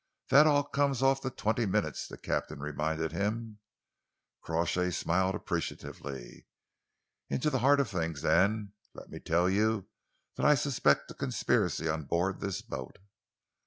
"This 0.31 0.47
all 0.47 0.63
comes 0.63 1.03
off 1.03 1.21
the 1.21 1.29
twenty 1.29 1.67
minutes," 1.67 2.07
the 2.07 2.17
captain 2.17 2.59
reminded 2.59 3.11
him. 3.11 3.59
Crawshay 4.41 4.89
smiled 4.89 5.35
appreciatively. 5.35 6.47
"Into 7.29 7.51
the 7.51 7.59
heart 7.59 7.79
of 7.79 7.89
things, 7.89 8.23
then! 8.23 8.73
Let 8.95 9.11
me 9.11 9.19
tell 9.19 9.47
you 9.47 9.89
that 10.37 10.45
I 10.47 10.55
suspect 10.55 11.11
a 11.11 11.13
conspiracy 11.13 11.87
on 11.87 12.05
board 12.05 12.39
this 12.39 12.63
boat." 12.63 12.97